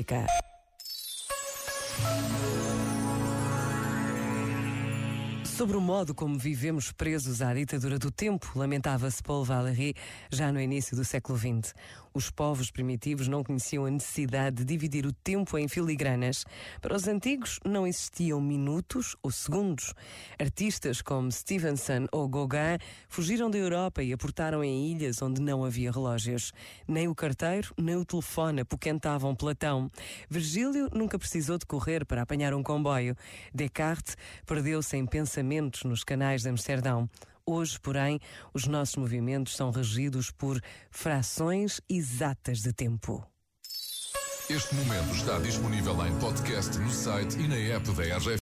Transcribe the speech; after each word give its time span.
Pública. 0.00 0.49
Sobre 5.60 5.76
o 5.76 5.80
modo 5.82 6.14
como 6.14 6.38
vivemos 6.38 6.90
presos 6.90 7.42
à 7.42 7.52
ditadura 7.52 7.98
do 7.98 8.10
tempo, 8.10 8.50
lamentava-se 8.56 9.22
Paul 9.22 9.44
Valéry 9.44 9.94
já 10.32 10.50
no 10.50 10.58
início 10.58 10.96
do 10.96 11.04
século 11.04 11.38
XX. 11.38 11.74
Os 12.12 12.28
povos 12.28 12.72
primitivos 12.72 13.28
não 13.28 13.44
conheciam 13.44 13.84
a 13.84 13.90
necessidade 13.90 14.56
de 14.56 14.64
dividir 14.64 15.06
o 15.06 15.12
tempo 15.12 15.56
em 15.56 15.68
filigranas. 15.68 16.44
Para 16.80 16.96
os 16.96 17.06
antigos, 17.06 17.60
não 17.64 17.86
existiam 17.86 18.40
minutos 18.40 19.14
ou 19.22 19.30
segundos. 19.30 19.94
Artistas 20.36 21.02
como 21.02 21.30
Stevenson 21.30 22.06
ou 22.10 22.28
Gauguin 22.28 22.78
fugiram 23.08 23.48
da 23.48 23.58
Europa 23.58 24.02
e 24.02 24.12
aportaram 24.12 24.64
em 24.64 24.90
ilhas 24.90 25.22
onde 25.22 25.40
não 25.40 25.64
havia 25.64 25.92
relógios. 25.92 26.52
Nem 26.88 27.06
o 27.06 27.14
carteiro, 27.14 27.72
nem 27.78 27.94
o 27.94 28.04
telefone 28.04 28.62
apoquentavam 28.62 29.36
Platão. 29.36 29.88
Virgílio 30.28 30.88
nunca 30.92 31.16
precisou 31.16 31.58
de 31.58 31.66
correr 31.66 32.04
para 32.04 32.22
apanhar 32.22 32.52
um 32.54 32.62
comboio. 32.62 33.14
Descartes 33.54 34.16
perdeu-se 34.44 34.96
em 34.96 35.06
pensamentos 35.50 35.82
nos 35.82 36.04
canais 36.04 36.42
de 36.42 36.48
Amsterdão. 36.48 37.10
Hoje, 37.44 37.78
porém, 37.80 38.20
os 38.54 38.66
nossos 38.66 38.94
movimentos 38.96 39.56
são 39.56 39.72
regidos 39.72 40.30
por 40.30 40.60
frações 40.90 41.80
exatas 41.88 42.60
de 42.60 42.72
tempo. 42.72 43.26
Este 44.48 44.74
momento 44.74 45.14
está 45.14 45.38
disponível 45.38 45.94
em 46.06 46.18
podcast 46.18 46.78
no 46.78 46.90
site 46.90 47.38
e 47.38 47.48
na 47.48 47.56
app 47.56 47.90
da 47.92 48.16
RGF. 48.16 48.38